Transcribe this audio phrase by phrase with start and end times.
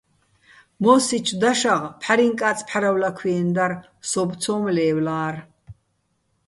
[0.81, 3.71] მო́სსიჩო̆ დაშაღ "ფჰ̦არიჼკაწ, ფჰ̦არავლაქვიენო̆" დარ,
[4.09, 5.35] სოუბო̆ ცო́მ ლე́ვლა́რ.